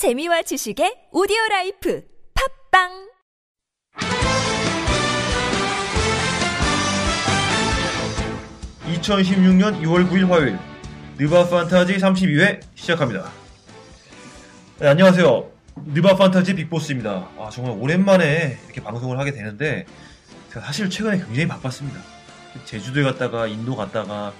[0.00, 2.88] 재미와 지식의 오디오 라이프 팟빵!
[8.94, 10.58] (2016년 6월 9일) 화요일
[11.18, 13.30] 느바 판타지 32회 시작합니다.
[14.78, 15.50] 네, 안녕하세요.
[15.76, 17.28] 느바 판타지 빅보스입니다.
[17.38, 19.84] 아 정말 오랜만에 이렇게 방송을 하게 되는데
[20.48, 22.00] 제가 사실 최근에 굉장히 바빴습니다.
[22.64, 24.32] 제주도에 갔다가 인도 갔다가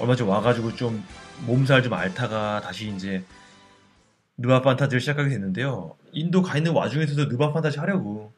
[0.00, 1.06] 얼마 전에 와가지고 좀
[1.46, 3.22] 몸살 좀 앓다가 다시 이제
[4.38, 5.96] 느바 판타지를 시작하게 됐는데요.
[6.12, 8.32] 인도 가 있는 와중에서도 느바 판타지 하려고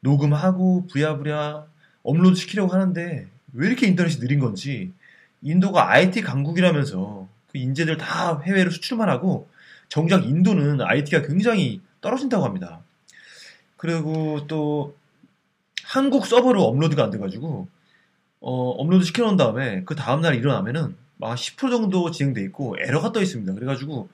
[0.00, 1.66] 녹음하고 부랴부랴
[2.02, 4.92] 업로드 시키려고 하는데 왜 이렇게 인터넷이 느린 건지
[5.40, 9.48] 인도가 IT 강국이라면서 그 인재들 다 해외로 수출만 하고
[9.88, 12.80] 정작 인도는 IT가 굉장히 떨어진다고 합니다.
[13.76, 14.96] 그리고 또
[15.84, 17.68] 한국 서버로 업로드가 안 돼가지고
[18.40, 23.54] 어, 업로드 시켜놓은 다음에 그 다음날 일어나면은 막 10% 정도 진행돼 있고 에러가 떠 있습니다.
[23.54, 24.08] 그래가지고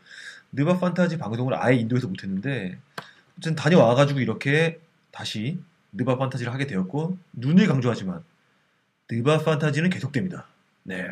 [0.52, 2.78] 느바 판타지 방송을 아예 인도에서 못했는데
[3.38, 4.80] 어쨌든 다녀와가지고 이렇게
[5.10, 5.58] 다시
[5.92, 8.22] 느바 판타지를 하게 되었고 눈을 강조하지만
[9.10, 10.46] 느바 판타지는 계속됩니다.
[10.82, 11.08] 네.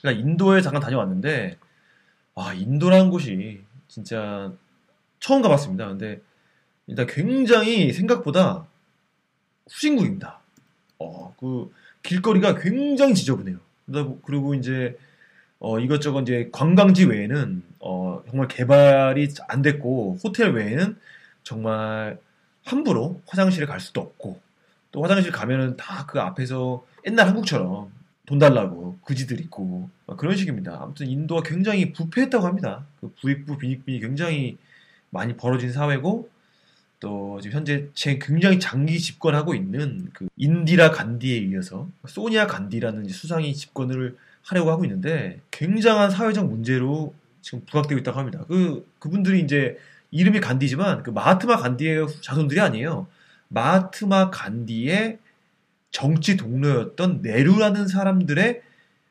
[0.00, 1.58] 그러니까 인도에 잠깐 다녀왔는데
[2.34, 4.52] 아 인도라는 곳이 진짜
[5.20, 5.88] 처음 가봤습니다.
[5.88, 6.20] 근데
[6.86, 8.66] 일단 굉장히 생각보다
[9.70, 10.40] 후진국입니다.
[10.98, 11.72] 어, 그
[12.02, 13.58] 길거리가 굉장히 지저분해요.
[14.24, 14.98] 그리고 이제
[15.58, 20.96] 어, 이것저것 이제 관광지 외에는 어, 정말 개발이 안 됐고 호텔 외에는
[21.42, 22.18] 정말
[22.64, 24.40] 함부로 화장실에 갈 수도 없고
[24.92, 27.90] 또 화장실 가면은 다 그 앞에서 옛날 한국처럼
[28.26, 30.78] 돈 달라고 그지들 있고 그런 식입니다.
[30.80, 32.86] 아무튼 인도가 굉장히 부패했다고 합니다.
[33.00, 34.56] 그 부익부 빈익빈이 굉장히
[35.10, 36.28] 많이 벌어진 사회고
[37.00, 37.88] 또 지금 현재
[38.20, 45.40] 굉장히 장기 집권하고 있는 그 인디라 간디에 이어서 소니아 간디라는 수상이 집권을 하려고 하고 있는데
[45.50, 48.44] 굉장한 사회적 문제로 지금 부각되고 있다고 합니다.
[48.48, 49.78] 그 그분들이 이제
[50.10, 53.06] 이름이 간디지만 그 마하트마 간디의 자손들이 아니에요.
[53.48, 55.18] 마하트마 간디의
[55.90, 58.62] 정치 동료였던 네루라는 사람들의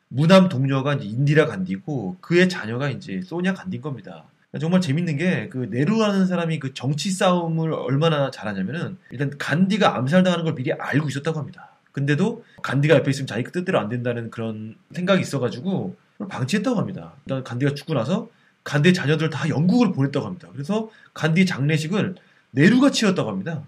[0.08, 4.24] 무남 동료가 이제 인디라 간디고 그의 자녀가 이제 소니아 간디인 겁니다.
[4.60, 10.54] 정말 재밌는 게 그 네루라는 사람이 그 정치 싸움을 얼마나 잘하냐면은 일단 간디가 암살당하는 걸
[10.54, 11.73] 미리 알고 있었다고 합니다.
[11.94, 15.96] 근데도 간디가 옆에 있으면 자기 뜻대로 안 된다는 그런 생각이 있어가지고
[16.28, 17.14] 방치했다고 합니다.
[17.24, 18.28] 일단 간디가 죽고 나서
[18.64, 20.48] 간디의 자녀들 다 영국을 보냈다고 합니다.
[20.52, 22.16] 그래서 간디 장례식을
[22.50, 23.62] 네루가 치렀다고 합니다.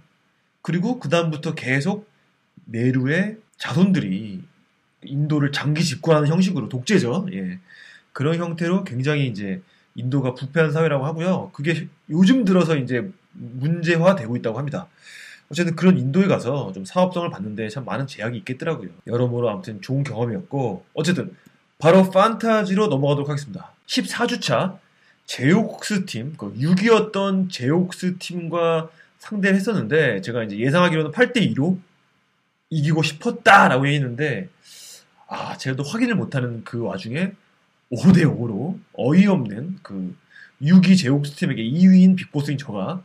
[0.60, 2.08] 그리고 그 다음부터 계속
[2.64, 4.42] 네루의 자손들이
[5.04, 7.28] 인도를 장기 집권하는 형식으로 독재죠.
[7.32, 7.60] 예.
[8.12, 9.62] 그런 형태로 굉장히 이제
[9.94, 11.50] 인도가 부패한 사회라고 하고요.
[11.52, 14.88] 그게 요즘 들어서 이제 문제화되고 있다고 합니다.
[15.50, 18.90] 어쨌든 그런 인도에 가서 좀 사업성을 봤는데 참 많은 제약이 있겠더라고요.
[19.06, 21.34] 여러모로 아무튼 좋은 경험이었고 어쨌든
[21.78, 23.72] 바로 판타지로 넘어가도록 하겠습니다.
[23.86, 24.78] 14주차
[25.26, 31.78] 제옥스 팀, 그 6위였던 제옥스 팀과 상대를 했었는데 제가 이제 예상하기로는 8대 2로
[32.70, 34.48] 이기고 싶었다라고 했는데
[35.28, 37.32] 아 제가 또 확인을 못하는 그 와중에
[37.92, 40.16] 5대 5로 어이없는 그
[40.62, 43.02] 6위 제옥스 팀에게 2위인 빅보스인 저가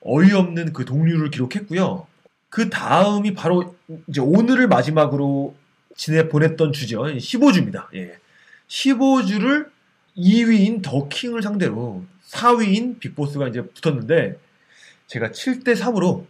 [0.00, 2.06] 어이없는 그 동률을 기록했고요.
[2.50, 3.76] 그 다음이 바로
[4.06, 5.54] 이제 오늘을 마지막으로
[5.96, 7.02] 지내 보냈던 주죠.
[7.02, 7.92] 15주입니다.
[7.94, 8.18] 예.
[8.68, 9.70] 15주를
[10.16, 14.38] 2위인 더킹을 상대로 4위인 빅보스가 이제 붙었는데
[15.06, 16.26] 제가 7대 3으로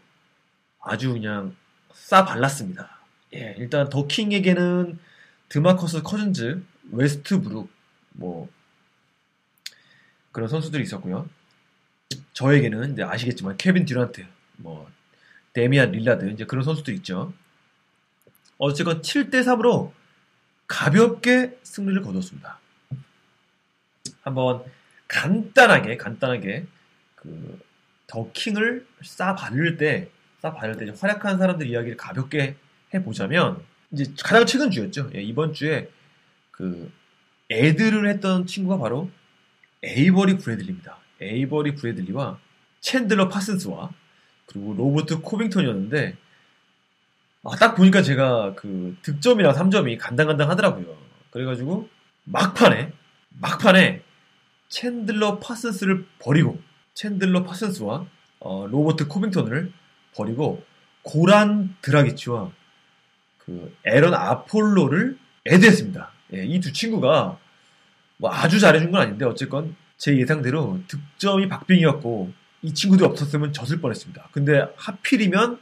[0.80, 1.54] 아주 그냥
[1.92, 2.98] 싸 발랐습니다.
[3.34, 4.98] 예, 일단 더킹에게는
[5.48, 6.62] 드마커스 커즌즈,
[6.92, 7.70] 웨스트브룩
[8.12, 8.48] 뭐
[10.32, 11.28] 그런 선수들이 있었고요.
[12.38, 14.24] 저에게는 이제 아시겠지만 케빈 듀란트,
[14.58, 14.88] 뭐
[15.52, 17.32] 데미안 릴라드 이제 그런 선수들 있죠.
[18.58, 19.90] 어쨌건 7대 3으로
[20.68, 22.60] 가볍게 승리를 거뒀습니다.
[24.22, 24.62] 한번
[25.08, 26.66] 간단하게 간단하게
[27.16, 27.60] 그
[28.06, 30.08] 더킹을 싸 바를 때,
[30.40, 32.54] 싸 바를 때 활약한 사람들 이야기를 가볍게
[32.94, 33.60] 해 보자면
[33.90, 35.10] 이제 가장 최근 주였죠.
[35.16, 35.90] 예, 이번 주에
[36.52, 36.92] 그
[37.50, 39.10] add를 했던 친구가 바로
[39.82, 41.07] 에이버리 브래들리입니다.
[41.20, 42.38] 에이버리 브래들리와
[42.80, 43.90] 챈들러 파슨스와
[44.46, 46.16] 그리고 로버트 코빙턴이었는데
[47.44, 50.96] 아, 딱 보니까 제가 그 득점이랑 3점이 간당간당 하더라고요.
[51.30, 51.88] 그래가지고
[52.24, 52.92] 막판에
[53.40, 54.02] 막판에
[54.68, 56.60] 챈들러 파슨스를 버리고
[56.94, 58.06] 챈들러 파슨스와
[58.40, 59.72] 어, 로버트 코빙턴을
[60.14, 60.62] 버리고
[61.02, 62.50] 고란 드라기치와
[63.38, 66.10] 그 애런 아프랄로를 add했습니다.
[66.34, 67.38] 예, 이 두 친구가
[68.18, 74.28] 뭐 아주 잘해준 건 아닌데 어쨌건 제 예상대로 득점이 박빙이었고 이 친구들이 없었으면 졌을 뻔했습니다.
[74.32, 75.60] 근데 하필이면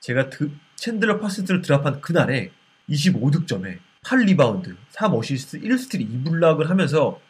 [0.00, 2.50] 제가 드, 챈들러 파슨스를 drop한 그날에
[2.90, 7.20] 25득점에 8리바운드, 3어시스트, 1스틸 2블락을 하면서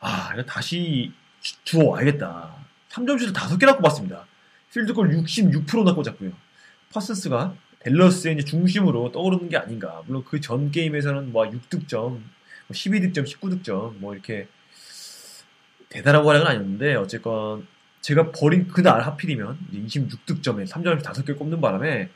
[0.00, 2.54] 아, 이거 다시 주- 주워와야겠다.
[2.90, 4.26] 3점슛을 5개나 꼽았습니다.
[4.72, 6.32] 필드골 66%나 꽂았고요.
[6.92, 10.02] 파슨스가 댈러스의 이제 중심으로 떠오르는 게 아닌가.
[10.06, 12.20] 물론 그 전 게임에서는 뭐 6득점,
[12.70, 14.46] 12득점, 19득점, 뭐 이렇게
[15.94, 17.66] 대단한 활약은 아니었는데 어쨌건
[18.00, 22.10] 제가 버린 그날 하필이면 26득점에 3점을 5개 꼽는 바람에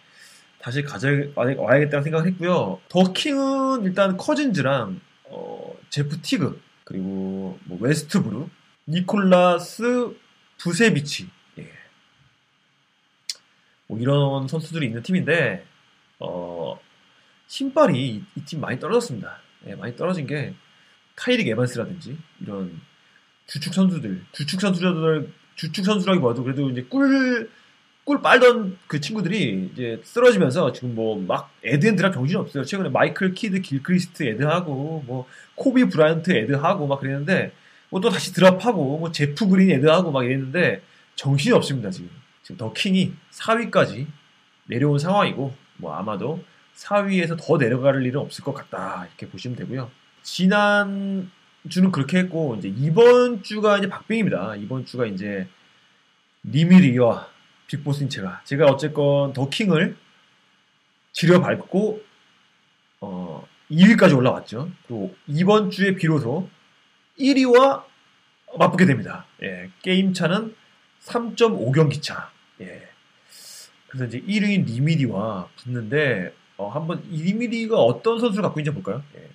[0.58, 2.80] 다시 가져와야겠다는 생각을 했고요.
[2.88, 8.48] 더 킹은 일단 커즌즈랑 어, 제프 티그 그리고 뭐 웨스트브루,
[8.88, 10.12] 니콜라스
[10.58, 11.28] 부세비치
[11.58, 11.72] 예.
[13.86, 15.64] 뭐 이런 선수들이 있는 팀인데
[16.19, 16.80] 어,
[17.46, 19.38] 신발이 이 팀 많이 떨어졌습니다.
[19.69, 20.52] 예, 많이 떨어진 게
[21.14, 22.80] 타이릭 에반스라든지 이런
[23.48, 27.50] 주축 선수들, 주축 선수들, 주축 선수라기보다도 그래도 이제 꿀,
[28.04, 32.64] 꿀 빨던 그 친구들이 이제 쓰러지면서 지금 뭐 막 add and drop 정신이 없어요.
[32.64, 37.52] 최근에 마이클 키드 길크리스트 add하고 뭐 코비 브라이언트 add하고 막 그랬는데
[37.90, 40.82] 뭐 또 다시 drop하고 뭐 제프 그린 add하고 막 이랬는데
[41.16, 42.10] 정신이 없습니다 지금.
[42.42, 44.06] 지금 더 킹이 4위까지
[44.66, 46.42] 내려온 상황이고 뭐 아마도
[46.76, 49.90] 4위에서 더 내려갈 일은 없을 것 같다 이렇게 보시면 되고요.
[50.22, 51.30] 지난
[51.68, 54.56] 주는 그렇게 했고 이제 이번 주가 이제 박빙입니다.
[54.56, 55.48] 이번 주가 이제
[56.44, 57.28] 리미리와
[57.66, 59.96] 빅보스인 제가 제가 어쨌건 더 킹을
[61.12, 62.02] 지려밟고
[63.00, 64.70] 어 2위까지 올라왔죠.
[64.86, 66.48] 그리고 이번 주에 비로소
[67.18, 67.84] 1위와
[68.58, 69.26] 맞붙게 됩니다.
[69.42, 70.54] 예, 게임 차는
[71.02, 72.30] 3.5경기 차.
[72.60, 72.88] 예.
[73.88, 79.02] 그래서 이제 1위인 리미리와 붙는데 어, 한번 이 리미리가 어떤 선수를 갖고 있는지 볼까요?
[79.16, 79.28] 예.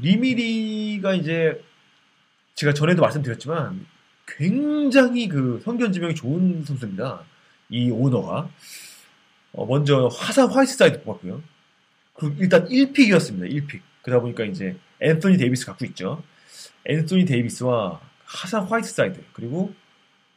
[0.00, 1.62] 리미리가 이제
[2.54, 3.86] 제가 전에도 말씀드렸지만
[4.26, 7.22] 굉장히 그 선견지명이 좋은 선수입니다.
[7.70, 8.48] 이 오너가
[9.52, 11.42] 어, 먼저 하산 화이트사이드 뽑았고요.
[12.14, 13.50] 그리고 일단 1pick이었습니다.
[13.50, 13.80] 1pick.
[14.02, 16.22] 그러다 보니까 이제 앤서니 데이비스 갖고 있죠.
[16.84, 19.74] 앤서니 데이비스와 하산 화이트사이드 그리고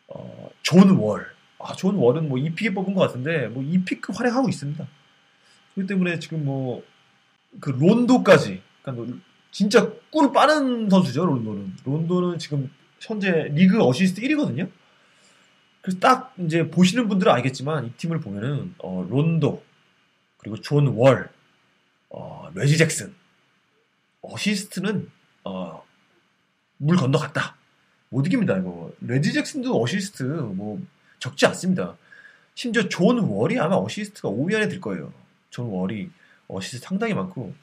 [0.08, 1.28] 어, 존 월.
[1.60, 4.88] 아, 존 월은 뭐 2pick에 뽑은 것 같은데 뭐 2pick 활약하고 있습니다.
[5.74, 6.84] 그렇기 때문에 지금 뭐
[7.60, 9.20] 그 론도까지 그러니까 뭐
[9.51, 11.78] 진짜 꿀 빠는 선수죠, 론도는.
[11.86, 12.69] 론도는 지금
[13.00, 14.69] 현재 리그 어시스트 1위거든요.
[15.81, 19.63] 그래서 딱 이제 보시는 분들은 알겠지만 이 팀을 보면은 어, 론도
[20.38, 21.30] 그리고 존 월,
[22.10, 23.13] 어, 레지 잭슨
[24.22, 25.10] 어시스트는
[25.46, 25.84] 어,
[26.78, 27.56] 물 건너갔다.
[28.10, 28.92] 못 이깁니다 이거.
[29.02, 30.81] 레지 잭슨도 어시스트 뭐
[31.19, 31.98] 적지 않습니다.
[32.56, 35.13] 심지어 존 월이 아마 어시스트가 5위 안에 들 거예요.
[35.50, 36.10] 존 월이
[36.48, 37.54] 어시스트 상당히 많고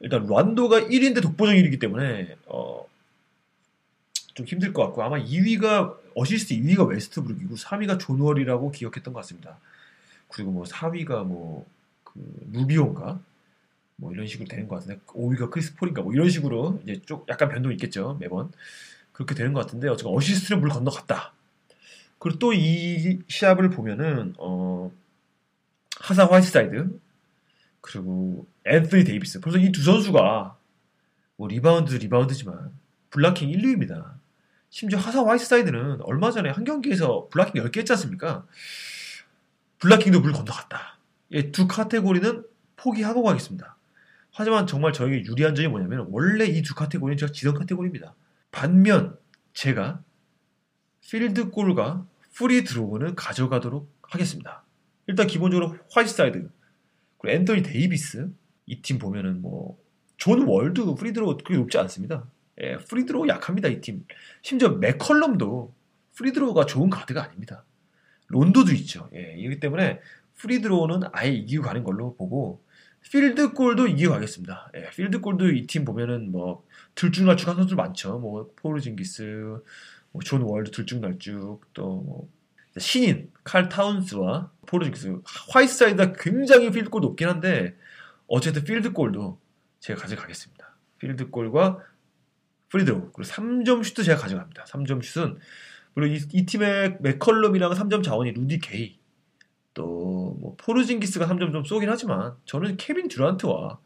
[0.00, 2.86] 일단 론도가 1위인데 독보적 1위이기 때문에 어,
[4.34, 9.58] 좀 힘들 것 같고 아마 2위가 어시스트 2위가 웨스트브룩이고 3위가 존 월이라고 기억했던 것 같습니다.
[10.28, 11.66] 그리고 뭐 4위가 뭐
[12.12, 13.20] 그 루비온가
[13.96, 17.48] 뭐 이런 식으로 되는 것 같은데 5위가 크리스 폴인가 뭐 이런 식으로 이제 좀 약간
[17.48, 18.50] 변동이 있겠죠 매번
[19.12, 21.32] 그렇게 되는 것 같은데 어쨌든 어시스트는 물 건너갔다.
[22.18, 24.90] 그리고 또 이 시합을 보면은 어
[26.00, 26.98] 하산 화이트사이드
[27.80, 30.56] 그리고 앤서니 데이비스 벌써 이 두 선수가
[31.36, 32.72] 뭐 리바운드 리바운드지만
[33.10, 34.14] 블락킹 1, 2위입니다.
[34.70, 38.46] 심지어 하산 화이트사이드는 얼마 전에 한 경기에서 블락킹 10개 했지 않습니까?
[39.78, 40.98] 블락킹도 물 건너갔다.
[41.30, 42.44] 이 두 카테고리는
[42.76, 43.76] 포기하고 가겠습니다.
[44.32, 48.14] 하지만 정말 저에게 유리한 점이 뭐냐면 원래 이 두 카테고리는 제가 지던 카테고리입니다.
[48.50, 49.16] 반면
[49.54, 50.02] 제가
[51.02, 54.62] 필드골과 free throw는 가져가도록 하겠습니다.
[55.06, 56.50] 일단 기본적으로 화이트사이드
[57.18, 58.30] 그리고 앤서니 데이비스
[58.68, 59.78] 이 팀 보면은 뭐
[60.18, 62.26] 존 월도 free throw 그렇게 높지 않습니다.
[62.60, 64.04] 예, free throw 약합니다 이 팀.
[64.42, 65.72] 심지어 맥컬럼도
[66.16, 67.64] free throw가 좋은 카드가 아닙니다.
[68.26, 69.08] 론도도 있죠.
[69.14, 70.00] 예, 이기 때문에
[70.36, 72.64] free throw는 아예 이기고 가는 걸로 보고
[73.12, 74.72] 필드골도 이기고 가겠습니다.
[74.76, 78.18] 예, 필드골도 이 팀 보면은 뭐 들쭉날쭉한 선수들 많죠.
[78.18, 79.22] 뭐 포르징기스,
[80.10, 82.28] 뭐 존 월도 들쭉날쭉 또 뭐
[82.76, 85.20] 신인 칼 타운스와 포르징기스
[85.52, 87.76] 화이트사이드가 굉장히 필드골 높긴 한데
[88.28, 89.40] 어쨌든 필드골도
[89.80, 90.76] 제가 가져가겠습니다.
[90.98, 91.78] 필드골과
[92.68, 94.64] free throw 그리고 3점 슛도 제가 가져갑니다.
[94.64, 95.38] 3점 슛은
[95.94, 98.98] 물론 이, 이 팀의 맥컬럼이랑 3점 자원이 루디 게이
[99.74, 103.78] 또 뭐 포르징기스가 3점 좀 쏘긴 하지만 저는 케빈 듀란트와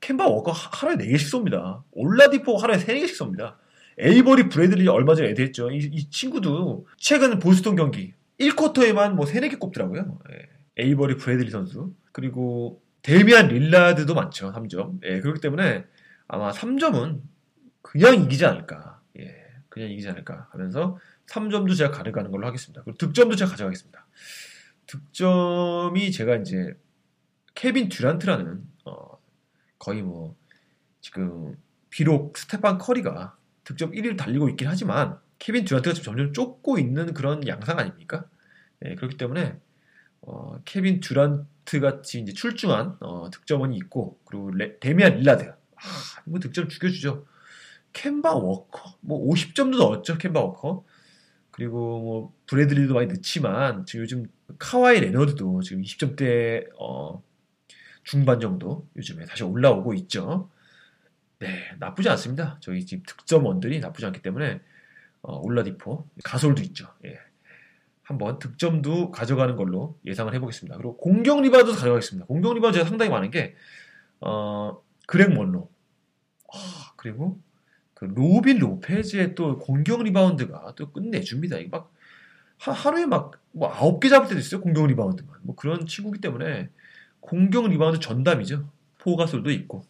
[0.00, 1.82] 켐바 워커 하루에 4개씩 쏩니다.
[1.92, 3.56] 올라디포 하루에 3, 4개씩 쏩니다.
[3.98, 5.70] 에이버리 브래들리 얼마 전에 add했죠.
[5.72, 10.20] 이, 이 친구도 최근 보스턴 경기 1쿼터에만 뭐 3, 4개 꼽더라고요.
[10.30, 10.82] 예.
[10.84, 11.92] 에이버리 브래들리 선수.
[12.12, 14.52] 그리고 데미안 릴라드도 많죠.
[14.52, 15.00] 3점.
[15.04, 15.84] 예, 그렇기 때문에
[16.26, 17.20] 아마 3점은
[17.82, 19.00] 그냥 이기지 않을까.
[19.18, 22.82] 예, 그냥 이기지 않을까 하면서 3점도 제가 가져가는 걸로 하겠습니다.
[22.82, 24.06] 그리고 득점도 제가 가져가겠습니다.
[24.86, 26.74] 득점이 제가 이제
[27.54, 29.18] 케빈 듀란트라는 어,
[29.78, 30.36] 거의 뭐
[31.00, 31.56] 지금
[31.90, 37.46] 비록 스테판 커리가 득점 1위를 달리고 있긴 하지만 케빈 듀란트가 지금 점점 쫓고 있는 그런
[37.46, 38.26] 양상 아닙니까?
[38.84, 39.58] 예, 그렇기 때문에
[40.22, 41.46] 어, 케빈 듀란트
[41.80, 45.80] 같이 이제 출중한 어, 득점원이 있고 그리고 레, 데미안 릴라드 아,
[46.24, 47.26] 뭐 득점 죽여주죠.
[47.92, 50.84] 켐바 워커 뭐 50점도 넣었죠 켐바 워커
[51.50, 54.26] 그리고 뭐 브래들리도 많이 넣지만 지금 요즘
[54.58, 57.22] 카와이 레너드도 지금 20점대 어,
[58.04, 60.48] 중반 정도 요즘에 다시 올라오고 있죠.
[61.40, 61.48] 네
[61.78, 62.58] 나쁘지 않습니다.
[62.60, 64.60] 저희 지금 득점원들이 나쁘지 않기 때문에
[65.22, 66.88] 어, 올라디포 가솔도 있죠.
[67.04, 67.18] 예.
[68.08, 70.78] 한번 득점도 가져가는 걸로 예상을 해보겠습니다.
[70.78, 72.24] 그리고 공격 리바운드도 가져가겠습니다.
[72.24, 73.54] 공격 리바운드 제가 상당히 많은 게
[74.22, 75.70] 어, 그렉 먼로
[76.50, 77.38] 아, 그리고
[77.92, 81.58] 그 로빈 로페즈의 또 공격 리바운드가 또 끝내줍니다.
[81.58, 81.92] 이게 막
[82.56, 84.62] 하, 루에 막 뭐 아홉 개 잡을 때도 있어요.
[84.62, 86.70] 공격 리바운드만 뭐 그런 친구기 때문에
[87.20, 88.70] 공격 리바운드 전담이죠.
[89.00, 89.84] 파우 가솔도 있고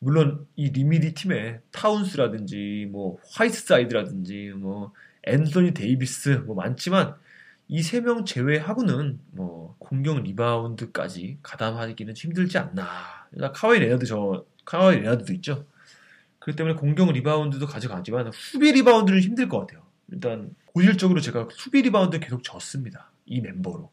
[0.00, 4.92] 물론 이 리미디 팀에 타운스라든지 뭐 화이트사이드라든지 뭐
[5.22, 7.14] 앤소니 데이비스 뭐 많지만
[7.68, 13.26] 이 세 명 제외하고는 뭐 공격 리바운드까지 가담하기는 힘들지 않나.
[13.30, 15.66] 그러니까 카와이 레나드 저 카와이 레나드도 있죠.
[16.38, 19.82] 그렇기 때문에 공격 리바운드도 가져가지만 수비 리바운드는 힘들 것 같아요.
[20.08, 23.10] 일단 고질적으로 제가 수비 리바운드 계속 졌습니다.
[23.26, 23.90] 이 멤버로.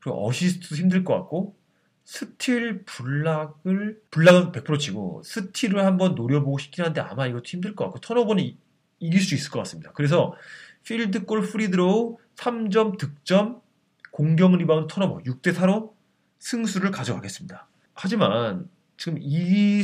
[0.00, 1.56] 그리고 어시스트도 힘들 것 같고
[2.04, 8.00] 스틸 블락을 블락은 100% 치고 스틸을 한번 노려보고 싶긴 한데 아마 이것도 힘들 것 같고
[8.00, 8.56] 턴오버는 이,
[9.00, 9.92] 이길 수 있을 것 같습니다.
[9.92, 10.34] 그래서
[10.88, 13.60] 필드골 free throw 3점 득점
[14.10, 15.92] 공격 리바운드 턴오버 6대 4로
[16.38, 17.68] 승수를 가져가겠습니다.
[17.92, 19.82] 하지만 지금 이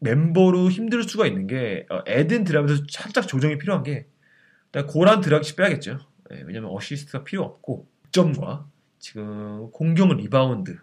[0.00, 4.06] 멤버로 힘들 수가 있는 게 어, add and drop에서 살짝 조정이 필요한 게
[4.88, 5.98] 고란 드라기치 빼야겠죠.
[6.30, 8.66] 네, 왜냐면 어시스트가 필요 없고 득점과
[8.98, 10.76] 지금 공격 리바운드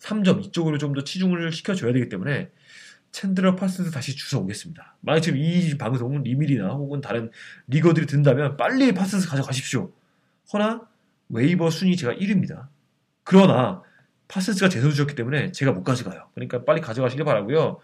[0.00, 2.50] 3점 이쪽으로 좀 더 치중을 시켜줘야 되기 때문에
[3.16, 4.96] 챈들러 파슨스 다시 주워 오겠습니다.
[5.00, 7.30] 만약 지금 이 방송은 리밀이나 혹은 다른
[7.68, 9.90] 리거들이 듣는다면 빨리 파슨스 가져가십시오.
[10.52, 10.82] 허나
[11.30, 12.68] 웨이버 순위 제가 1위입니다.
[13.24, 13.82] 그러나
[14.28, 16.28] 파슨스가 제 선수였기 때문에 제가 못 가져가요.
[16.34, 17.80] 그러니까 빨리 가져가시길 바라고요.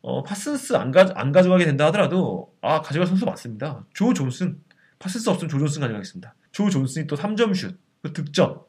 [0.00, 3.84] 어, 파슨스 안, 가, 안 가져가게 된다 하더라도 아 가져갈 선수 맞습니다.
[3.94, 4.62] 조 존슨
[5.00, 6.34] 파슨스 없으면 조 존슨 가져가겠습니다.
[6.52, 8.60] 조 존슨이 또 3점 슛, 그 득점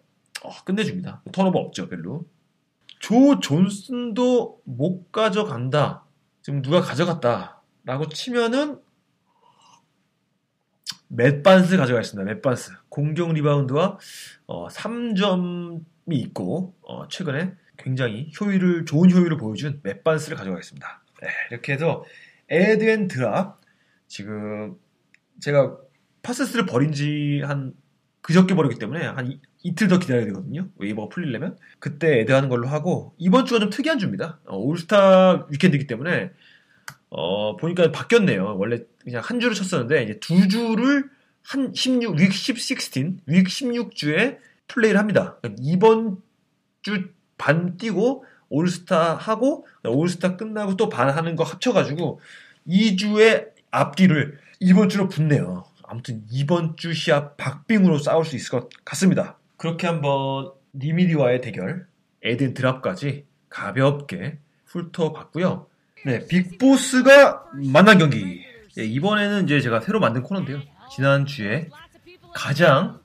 [0.44, 1.22] 어, 끝내줍니다.
[1.32, 2.26] 턴오버 없죠 별로.
[3.00, 6.06] 조 존슨도 못 가져간다.
[6.42, 7.62] 지금 누가 가져갔다.
[7.86, 8.80] 라고 치면은
[11.08, 12.32] 맷 반스 가져가겠습니다.
[12.34, 12.72] 맷 반스.
[12.90, 13.98] 공격 리바운드와
[14.46, 21.04] 어, 3점이 있고 어, 최근에 굉장히 효율을 좋은 효율을 보여준 맷 반스를 가져가겠습니다.
[21.22, 22.04] 네, 이렇게 해서
[22.50, 23.62] add and drop
[24.08, 24.76] 지금
[25.40, 25.78] 제가
[26.22, 27.74] 파슨스를 버린 지 한
[28.22, 30.70] 그저께 버리기 때문에 한 이, 이틀 더 기다려야 되거든요.
[30.78, 31.58] waiver가 풀리려면.
[31.80, 34.40] 그때 add 하는 걸로 하고, 이번 주가 좀 특이한 주입니다.
[34.46, 36.32] 어, 올스타 weekend이기 때문에,
[37.10, 38.56] 어, 보니까 바뀌었네요.
[38.58, 41.10] 원래 그냥 한 주를 쳤었는데, 이제 두 주를
[41.44, 44.38] 한 16, 윅 10, 16, 윅 16주에
[44.68, 45.40] 플레이를 합니다.
[45.60, 46.18] 이번
[46.82, 52.20] 주 반 뛰고, 올스타 하고, 올스타 끝나고 또 반 하는 거 합쳐가지고,
[52.68, 55.64] 2주의 앞뒤를 이번 주로 붙네요.
[55.84, 59.39] 아무튼 이번 주 시합 박빙으로 싸울 수 있을 것 같습니다.
[59.60, 61.86] 그렇게 한번 니미디와의 대결,
[62.24, 65.68] 에덴 드랍까지 가볍게 훑어봤고요.
[66.06, 68.46] 네, 빅보스가 만난 경기.
[68.76, 70.62] 네, 이번에는 이제 제가 새로 만든 코너인데요.
[70.96, 71.70] 지난주에
[72.34, 73.02] 가장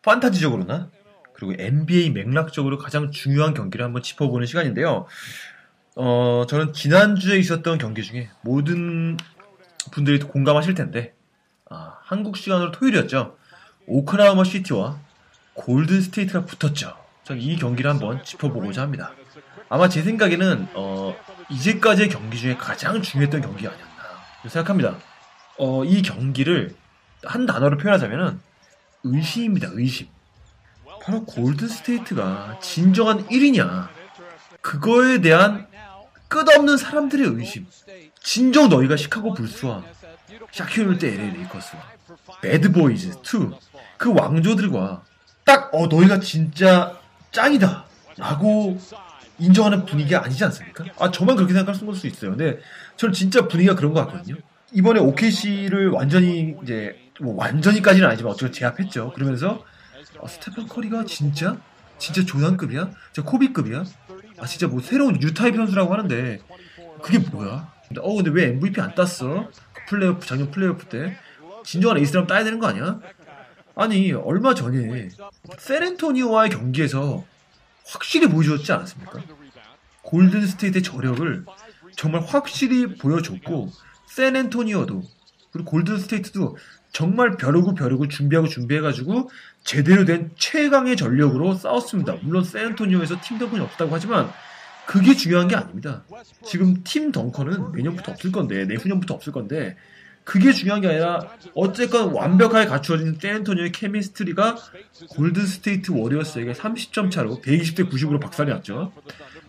[0.00, 0.90] 판타지적으로나
[1.34, 5.06] 그리고 NBA 맥락적으로 가장 중요한 경기를 한번 짚어보는 시간인데요.
[5.96, 9.18] 어, 저는 지난주에 있었던 경기 중에 모든
[9.90, 11.14] 분들이 공감하실 텐데
[11.68, 13.36] 아, 한국 시간으로 토요일이었죠.
[13.86, 14.98] 오크라호마 시티와
[15.54, 16.96] 골든 스테이트가 붙었죠.
[17.36, 19.12] 이 경기를 한번 짚어보고자 합니다.
[19.68, 21.14] 아마 제 생각에는 어,
[21.50, 24.96] 이제까지의 경기 중에 가장 중요했던 경기가 아니었나 생각합니다.
[25.58, 26.74] 어, 이 경기를
[27.24, 28.40] 한 단어로 표현하자면
[29.04, 29.68] 의심입니다.
[29.72, 30.08] 의심.
[31.02, 33.88] 바로 골든 스테이트가 진정한 1위냐
[34.60, 35.66] 그거에 대한
[36.28, 37.66] 끝없는 사람들의 의심.
[38.22, 39.82] 진정 너희가 시카고 불스와
[40.52, 41.76] 샤킬 오닐 때 LA 레이커스
[42.40, 45.02] 배드보이즈 2그 왕조들과
[45.44, 46.98] 딱 어 너희가 진짜
[47.32, 47.84] 짱이다
[48.18, 48.78] 라고
[49.38, 50.84] 인정하는 분위기가 아니지 않습니까?
[50.98, 52.36] 아 저만 그렇게 생각할 수 있어요.
[52.36, 52.58] 근데
[52.96, 54.36] 저는 진짜 분위기가 그런 것 같거든요.
[54.72, 59.12] 이번에 OKC를 완전히 이제 뭐 완전히까지는 아니지만 어쨌건 제압했죠.
[59.14, 59.64] 그러면서
[60.18, 61.56] 어, 스테판 커리가 진짜
[61.98, 62.90] 진짜 조단급이야?
[63.12, 63.84] 진짜 코비급이야?
[64.38, 66.38] 아 진짜 뭐 새로운 new type 선수라고 하는데
[67.02, 67.72] 그게 뭐야?
[68.00, 69.48] 어 근데 왜 MVP 안 땄어?
[69.88, 71.16] 플레이오프 작년 플레이오프 때
[71.64, 72.98] 진정한 에이스라면 따야 되는 거 아니야?
[73.74, 75.08] 아니 얼마 전에
[75.58, 77.24] 세렌토니오와의 경기에서
[77.86, 79.20] 확실히 보여줬지 않았습니까?
[80.02, 81.44] 골든 스테이트의 저력을
[81.96, 83.70] 정말 확실히 보여줬고
[84.08, 85.02] 샌앤토니오도
[85.52, 86.56] 그리고 골든 스테이트도
[86.92, 89.30] 정말 벼르고 벼르고 준비하고 준비해가지고
[89.64, 92.16] 제대로 된 최강의 전력으로 싸웠습니다.
[92.22, 94.30] 물론 샌안토니오에서 팀 덩컨이 없다고 하지만
[94.86, 96.04] 그게 중요한 게 아닙니다.
[96.44, 99.76] 지금 팀 덩컨은 내년부터 없을 건데 내후년부터 없을 건데
[100.24, 104.56] 그게 중요한 게 아니라 어쨌건 완벽하게 갖추어진 샌안토니오의 chemistry가
[105.10, 108.92] 골든 스테이트 워리어스에게 30점 차로 120대 90으로 박살이 났죠.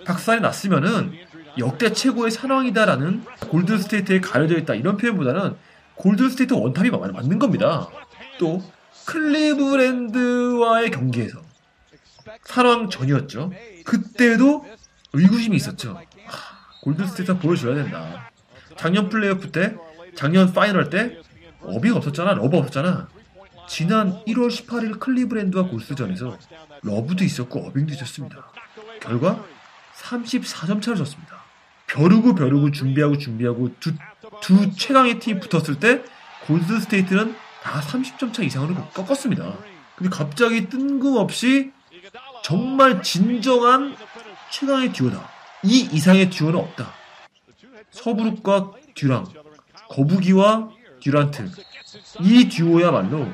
[0.05, 1.13] 박살이 났으면은
[1.59, 5.55] 역대 최고의 산왕이다라는 골든 스테이트에 가려져 있다 이런 표현보다는
[5.95, 7.87] 골든 스테이트 원탑이 맞는 겁니다.
[8.39, 8.63] 또
[9.05, 11.41] 클리브랜드와의 경기에서
[12.45, 13.51] 산왕 전이었죠.
[13.85, 14.65] 그때도
[15.13, 15.99] 의구심이 있었죠.
[16.25, 18.31] 하, 골든 스테이트가 보여줘야 된다.
[18.75, 19.75] 작년 플레이오프 때,
[20.15, 21.17] 작년 final 때
[21.61, 23.07] 어빙이 없었잖아, 러브 없었잖아.
[23.67, 26.37] 지난 1월 18일 클리브랜드와 골스전에서
[26.81, 28.51] 러브도 있었고 어빙도 있었습니다.
[28.99, 29.43] 결과
[29.95, 31.43] 34점 차를 졌습니다.
[31.87, 33.93] 벼르고 벼르고 준비하고 준비하고 두,
[34.41, 36.03] 두 최강의 팀이 붙었을 때
[36.47, 39.57] 골드 스테이트는 다 30점 차 이상으로 꺾었습니다.
[39.95, 41.71] 근데 갑자기 뜬금없이
[42.43, 43.95] 정말 진정한
[44.51, 45.29] 최강의 듀오다.
[45.63, 46.91] 이 이상의 듀오는 없다.
[47.91, 49.25] 서브룩과 듀랑,
[49.93, 50.69] 거북이와
[51.01, 51.51] 듀란트.
[52.21, 53.27] 이 듀오야말로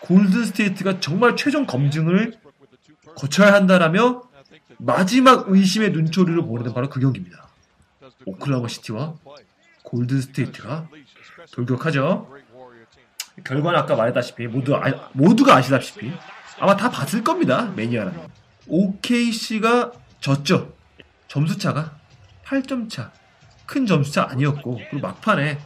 [0.00, 2.38] 골드 스테이트가 정말 최종 검증을
[3.16, 4.22] 거쳐야 한다라며
[4.78, 7.48] 마지막 의심의 눈초리를 보내는 바로 그 경기입니다.
[8.26, 9.14] 오클라호마 시티와
[9.84, 10.88] 골든 스테이트가
[11.52, 12.30] 돌격하죠.
[13.44, 16.12] 결과는 아까 말했다시피 모두 아, 모두가 아시다시피
[16.58, 17.72] 아마 다 봤을 겁니다.
[17.76, 18.28] 매니아라면.
[18.66, 20.74] OKC가 졌죠.
[21.28, 21.96] 점수 차가
[22.44, 23.10] 8점 차.
[23.66, 25.58] 큰 점수 차 아니었고 그리고 막판에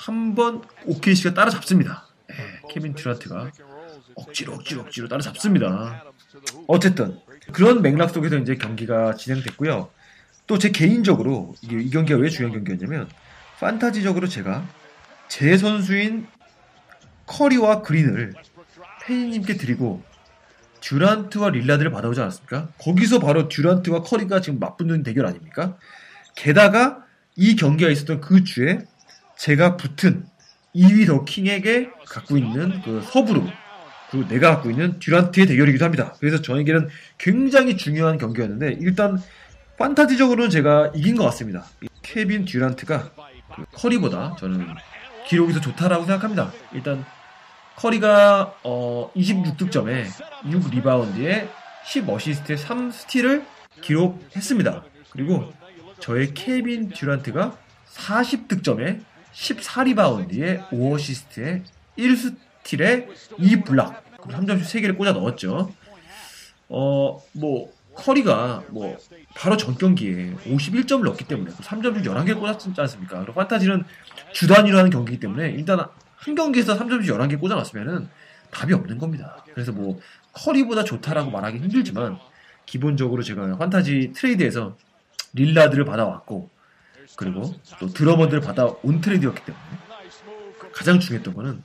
[0.00, 2.06] 한번 OKC가 따라잡습니다.
[2.28, 2.36] 네,
[2.70, 3.50] 케빈 듀란트가
[4.14, 6.04] 억지로 억지로 억지로 따라잡습니다.
[6.66, 7.18] 어쨌든
[7.52, 9.90] 그런 맥락 속에서 이제 경기가 진행됐고요.
[10.46, 13.08] 또 제 개인적으로 이, 이 경기가 왜 중요한 경기였냐면
[13.60, 14.66] 판타지적으로 제가
[15.28, 16.26] 제 선수인
[17.26, 18.34] 커리와 그린을
[19.04, 20.02] 팬님께 드리고
[20.80, 22.70] 듀란트와 릴라드를 받아오지 않았습니까?
[22.78, 25.76] 거기서 바로 듀란트와 커리가 지금 맞붙는 대결 아닙니까?
[26.34, 27.04] 게다가
[27.36, 28.86] 이 경기가 있었던 그 주에
[29.40, 30.26] 제가 붙은
[30.76, 33.42] 2위 더 킹에게 갖고 있는 그 서브로
[34.10, 36.14] 그리고 내가 갖고 있는 듀란트의 대결이기도 합니다.
[36.20, 39.18] 그래서 저에게는 굉장히 중요한 경기였는데 일단
[39.78, 41.64] 판타지적으로는 제가 이긴 것 같습니다.
[42.02, 43.12] 케빈 듀란트가
[43.56, 44.66] 그 커리보다 저는
[45.26, 46.52] 기록이 더 좋다라고 생각합니다.
[46.74, 47.06] 일단
[47.76, 50.04] 커리가 어 26득점에
[50.50, 51.48] 6 리바운드에
[51.86, 53.46] 10 어시스트에 3 스틸을
[53.80, 54.84] 기록했습니다.
[55.12, 55.50] 그리고
[55.98, 57.56] 저의 케빈 듀란트가
[57.94, 61.62] 40득점에 14리바운드에 5어시스트에
[61.98, 65.72] 1스틸에 2block 그리고 3점슛 3개를 꽂아 넣었죠.
[66.68, 68.96] 어, 뭐 커리가 뭐
[69.34, 73.18] 바로 전 경기에 51점을 넣었기 때문에 3점슛 11개를 꽂았지 않습니까?
[73.20, 73.84] 그리고 판타지는
[74.32, 78.08] 주 단위로 하는 경기이기 때문에 일단 한 경기에서 3점슛 11개 꽂아놨으면은
[78.50, 79.44] 답이 없는 겁니다.
[79.54, 80.00] 그래서 뭐
[80.32, 82.18] 커리보다 좋다라고 말하기 힘들지만
[82.66, 84.76] 기본적으로 제가 판타지 트레이드에서
[85.32, 86.50] 릴라드를 받아왔고
[87.16, 89.64] 그리고 또 드러먼드를 받아 온 트레이드였기 때문에
[90.72, 91.62] 가장 중요했던 거는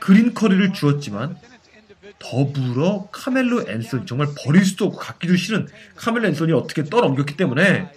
[0.00, 1.36] 그린 커리를 주었지만
[2.18, 7.92] 더불어 카멜로 앤소니 정말 버릴 수도 없고 갖기도 싫은 카멜로 앤소니 어떻게 떠넘겼기 때문에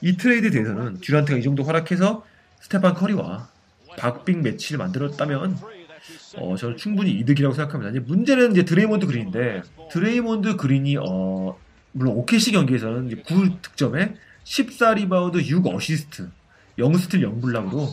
[0.00, 2.24] 이 트레이드에 대해서는 듀란트가 이 정도 활약해서
[2.60, 3.48] 스테판 커리와
[3.98, 5.58] 박빙 매치를 만들었다면
[6.36, 7.90] 어, 저는 충분히 이득이라고 생각합니다.
[7.90, 11.58] 이제 문제는 이제 드레이몬드 그린인데 드레이몬드 그린이 어,
[11.92, 16.30] 물론 OKC 경기에서는 9득점에 14리바운드 6어시스트
[16.78, 17.88] 0스틸 0block으로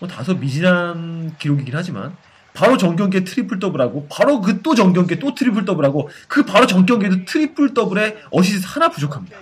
[0.00, 2.16] 뭐 다소 미진한 기록이긴 하지만
[2.54, 7.72] 바로 전경기에 triple double하고 바로 그 또 전경기에 또 triple double하고 그 바로 전경기에도 triple
[7.72, 9.38] double에 어시스트 하나 부족합니다.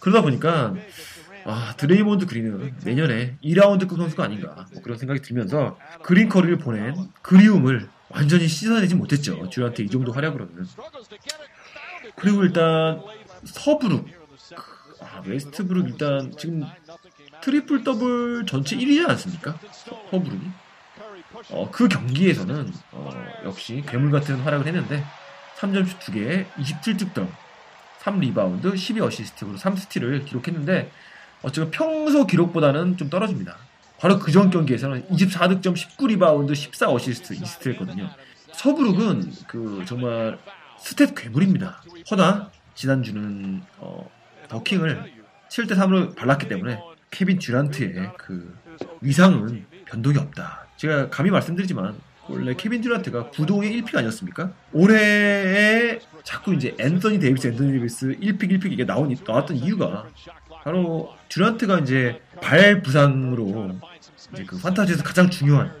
[0.00, 0.74] 그러다 보니까
[1.44, 7.88] 아 드레이몬드 그린은 내년에 2라운드급 선수가 아닌가 뭐 그런 생각이 들면서 그린 커리를 보낸 그리움을
[8.08, 9.48] 완전히 씻어내지 못했죠.
[9.50, 10.66] 듀란트 이 정도 활약으로는.
[12.16, 13.00] 그리고 일단
[13.44, 14.19] 서브룩
[15.00, 16.64] 아, 웨스트브룩 일단 지금
[17.42, 19.58] triple double 전체 1위지 않습니까?
[20.10, 20.40] 서브룩이.
[21.50, 23.10] 어, 그 경기에서는 어,
[23.44, 25.04] 역시 괴물 같은 활약을 했는데
[25.58, 27.28] 3점슛 2개에 27득점
[28.02, 30.90] 3리바운드 12어시스트로 3스틸을 기록했는데
[31.42, 33.56] 어쨌든 평소 기록보다는 좀 떨어집니다.
[33.98, 38.10] 바로 그 전 경기에서는 24득점 19리바운드 14어시스트 2스틸 했거든요.
[38.52, 40.38] 서브룩은 그 정말
[40.78, 41.82] stat 괴물입니다.
[42.10, 44.10] 허나 지난주는 어,
[44.50, 45.12] 더킹을
[45.48, 48.54] 7대 3으로 발랐기 때문에 케빈 듀란트의 그
[49.00, 50.66] 위상은 변동이 없다.
[50.76, 51.96] 제가 감히 말씀드리지만
[52.28, 54.52] 원래 케빈 듀란트가 부동의 1pick 아니었습니까?
[54.72, 60.08] 올해에 자꾸 이제 앤서니 데이비스, 앤서니 데이비스 1pick, 1pick 이게 나온, 나왔던 이유가
[60.62, 63.76] 바로 듀란트가 이제 발 부상으로
[64.32, 65.72] 이제 그 판타지에서 가장 중요한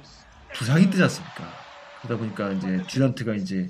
[0.54, 1.44] 부상이 뜨지 않습니까?
[2.02, 3.68] 그러다 보니까 이제 듀란트가 이제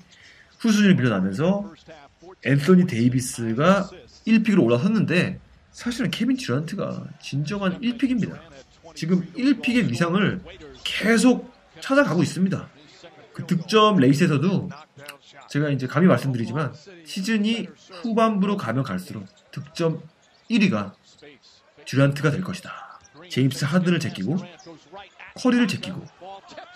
[0.60, 1.74] 후순위를 밀어나면서
[2.44, 3.90] 앤서니 데이비스가
[4.26, 5.40] 1pick으로 올라섰는데
[5.72, 8.38] 사실은 케빈 듀란트가 진정한 1pick입니다.
[8.94, 10.40] 지금 1pick의 위상을
[10.84, 12.68] 계속 찾아가고 있습니다.
[13.32, 14.70] 그 득점 레이스에서도
[15.48, 16.72] 제가 이제 감히 말씀드리지만
[17.04, 17.68] 시즌이
[18.02, 20.02] 후반부로 가면 갈수록 득점
[20.50, 20.92] 1위가
[21.86, 23.00] 듀란트가 될 것이다.
[23.28, 24.36] 제임스 하든을 제끼고
[25.36, 26.04] 커리를 제끼고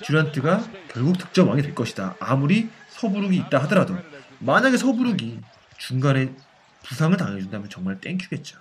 [0.04, 2.16] 듀란트가 결국 득점왕이 될 것이다.
[2.20, 3.96] 아무리 서부룩이 있다 하더라도
[4.38, 5.40] 만약에 서부룩이
[5.78, 6.34] 중간에
[6.84, 8.58] 부상을 당해준다면 정말 thank you겠죠.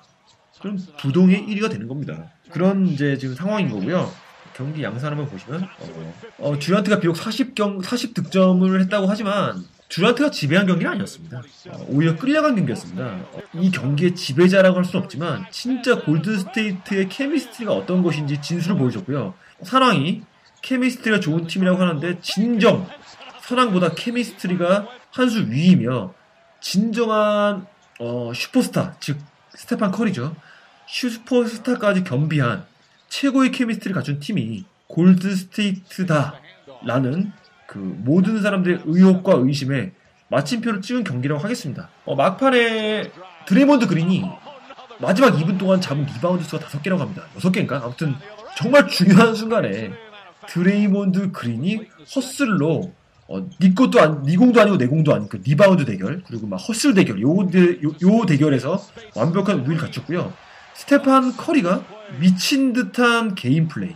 [0.62, 2.32] 그럼 부동의 1위가 되는 겁니다.
[2.50, 4.12] 그런 이제 지금 상황인 거고요.
[4.56, 10.68] 경기 양상 한번 보시면 어, 어, 듀란트가 비록 40경 40 득점을 했다고 하지만 듀란트가 지배한
[10.68, 11.42] 경기는 아니었습니다.
[11.70, 13.04] 어, 오히려 끌려간 경기였습니다.
[13.32, 19.34] 어, 이 경기의 지배자라고 할 수는 없지만 진짜 골든 스테이트의 chemistry가 어떤 것인지 진수를 보여줬고요.
[19.64, 20.22] 샌안이
[20.62, 22.88] chemistry가 좋은 팀이라고 하는데 진정
[23.42, 26.14] 샌안보다 chemistry가 한 수 위이며
[26.62, 27.68] 진정한
[28.04, 29.18] 어, 슈퍼스타 즉
[29.56, 30.36] 스테판 커리죠.
[30.88, 32.66] 슈퍼스타까지 겸비한
[33.08, 37.32] 최고의 chemistry를 갖춘 팀이 골든 스테이트다라는
[37.66, 39.94] 그 모든 사람들의 의혹과 의심에
[40.28, 41.90] 마침표를 찍은 경기라고 하겠습니다.
[42.04, 43.10] 어, 막판에
[43.46, 44.26] 드레이몬드 그린이
[45.00, 47.24] 마지막 2분 동안 잡은 리바운드 수가 5개라고 합니다.
[47.38, 47.84] 6개인가?
[47.84, 48.16] 아무튼
[48.58, 49.94] 정말 중요한 순간에
[50.48, 52.94] 드레이몬드 그린이 hustle로
[53.28, 56.94] 어, 니 것도 아니, 니 공도 아니고 내 공도 아니고 리바운드 대결 그리고 막 hustle
[56.94, 58.80] 대결 요, 대, 요, 요 대결에서
[59.16, 60.34] 완벽한 우위를 갖췄고요.
[60.76, 61.84] 스테판 커리가
[62.20, 63.96] 미친 듯한 개인 플레이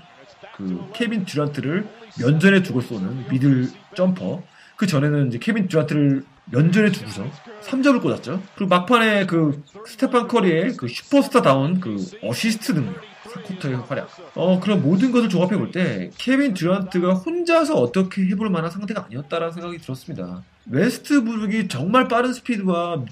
[0.56, 1.88] 그 케빈 듀란트를
[2.20, 4.44] 면전에 두고 쏘는 middle jumper
[4.76, 7.26] 그 전에는 이제 케빈 듀란트를 면전에 두고서
[7.62, 8.42] 3점을 꽂았죠.
[8.56, 12.96] 그리고 막판에 그 스테판 커리의 그 슈퍼스타다운 그 어시스트 능력
[13.34, 14.10] 사쿼터의 활약.
[14.36, 19.54] 어, 그런 모든 것을 종합해 볼 때 케빈 듀란트가 혼자서 어떻게 해볼 만한 상대가 아니었다라는
[19.54, 20.44] 생각이 들었습니다.
[20.70, 23.04] 웨스트브룩이 정말 빠른 스피드와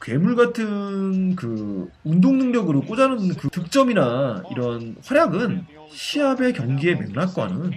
[0.00, 7.72] 괴물 같은 그 운동 능력으로 꽂아놓는 그 득점이나 이런 활약은 시합의 경기의 맥락과는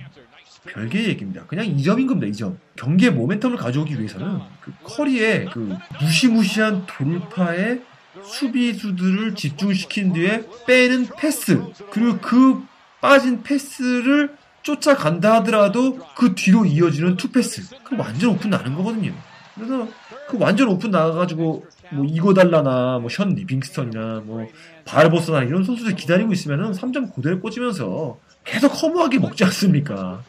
[0.73, 1.43] 별개의 얘기입니다.
[1.47, 2.57] 그냥 2점인 겁니다, 2점.
[2.75, 7.79] 경기의 모멘텀을 가져오기 위해서는 그 커리의 그 무시무시한 돌파에
[8.23, 12.63] 수비수들을 집중시킨 뒤에 빼는 패스 그리고 그
[13.01, 19.13] 빠진 패스를 쫓아간다 하더라도 그 뒤로 이어지는 투패스 그 완전 오픈 나는 거거든요
[19.55, 19.87] 그래서
[20.27, 24.47] 그 완전 오픈 나가가지고 뭐 이고달라나 뭐 션 리빙스턴이나 뭐
[24.85, 30.23] 바르보사나 이런 선수들 기다리고 있으면은 3점 그대로 꽂으면서 계속 허무하게 먹지 않습니까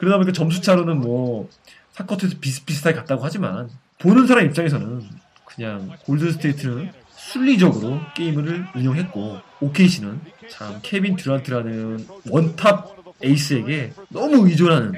[0.00, 1.48] 그러다 보니까 점수 차로는 뭐
[1.92, 5.02] 사쿼터에서 비슷비슷하게 갔다고 하지만 보는 사람 입장에서는
[5.44, 14.94] 그냥 골든스테이트는 순리적으로 게임을 운영했고 OKC는 참 케빈 듀란트라는 원탑 에이스에게 너무 의존하는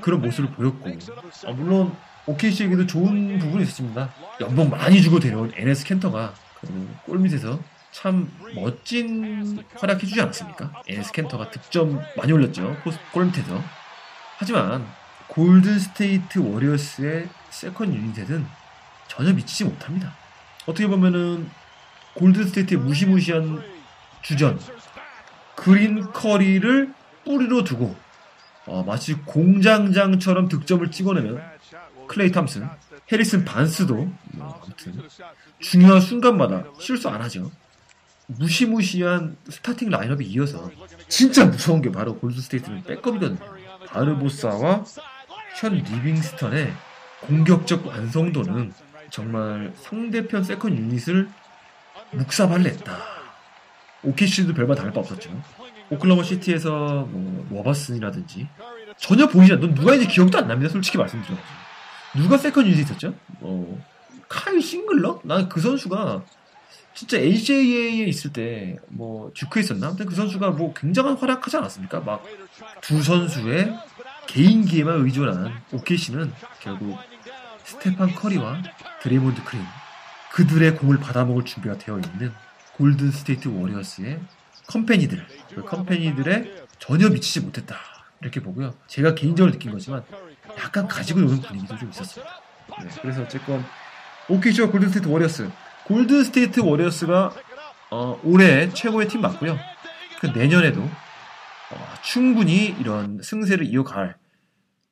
[0.00, 0.90] 그런 모습을 보였고
[1.46, 1.94] 아, 물론
[2.26, 4.12] OKC에게도 좋은 부분이 있었습니다.
[4.40, 7.60] 연봉 많이 주고 데려온 에네스 캔터가 그 골밑에서
[7.92, 10.82] 참 멋진 활약해주지 않았습니까?
[10.88, 12.76] 에네스 캔터가 득점 많이 올렸죠.
[13.12, 13.62] 골 밑에서.
[14.36, 14.86] 하지만
[15.28, 18.46] 골든 스테이트 워리어스의 second unit에는
[19.08, 20.14] 전혀 미치지 못합니다.
[20.66, 21.48] 어떻게 보면은
[22.14, 23.62] 골든 스테이트의 무시무시한
[24.22, 24.58] 주전
[25.56, 26.92] 그린 커리를
[27.24, 27.94] 뿌리로 두고
[28.66, 31.42] 어, 마치 공장장처럼 득점을 찍어내면
[32.08, 32.68] 클레이 탐슨,
[33.10, 35.02] 해리슨 반스도 뭐, 아무튼
[35.60, 37.50] 중요한 순간마다 실수 안 하죠.
[38.26, 40.70] 무시무시한 starting lineup이 이어서
[41.08, 43.63] 진짜 무서운 게 바로 골든스테이트는 백업이거든요.
[43.94, 44.84] 바르보사와
[45.60, 46.72] 션 리빙스턴의
[47.20, 48.72] 공격적 완성도는
[49.10, 51.28] 정말 상대편 세컨 유닛을
[52.12, 52.98] 묵사발냈다.
[54.02, 55.30] OKC도 별반 다를 바 없었죠.
[55.90, 58.48] 오클라호마 시티에서 뭐 로버슨이라든지
[58.98, 59.60] 전혀 보이지 않.
[59.60, 60.72] 넌 누가 이제 기억도 안 납니다.
[60.72, 61.36] 솔직히 말씀드려.
[62.16, 63.14] 누가 second unit 있었죠?
[63.40, 63.82] 어,
[64.28, 65.20] 카일 싱글러?
[65.24, 66.22] 난 그 선수가
[66.94, 69.88] 진짜 AJA에 있을 때뭐 듀크에 있었나?
[69.88, 72.00] 아무튼 그 선수가 뭐 굉장한 활약하지 않았습니까?
[72.00, 72.24] 막
[72.80, 73.76] 두 선수의
[74.26, 76.98] 개인기에만 의존한 OKC는 결국
[77.64, 78.62] 스테판 커리와
[79.02, 79.64] 드레이몬드 그린
[80.32, 82.32] 그들의 공을 받아먹을 준비가 되어 있는
[82.76, 84.20] 골든 스테이트 워리어스의
[84.66, 87.76] company들 그 company들의 전혀 미치지 못했다.
[88.20, 88.74] 이렇게 보고요.
[88.86, 90.02] 제가 개인적으로 느낀 거지만
[90.58, 92.40] 약간 가지고 노는 분위기도 좀 있었습니다.
[92.82, 93.64] 네, 그래서 어쨌건
[94.28, 95.50] OKC 골든 스테이트 워리어스.
[95.84, 97.34] 골든 스테이트 워리어스가
[97.90, 99.58] 어, 올해 최고의 팀 맞고요.
[100.20, 100.88] 그 내년에도
[101.72, 104.16] 어, 충분히 이런 승세를 이어갈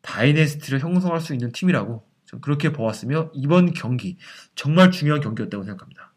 [0.02, 2.04] dynasty를 형성할 수 있는 팀이라고
[2.40, 4.16] 그렇게 보았으며 이번 경기
[4.54, 6.11] 정말 중요한 경기였다고 생각합니다.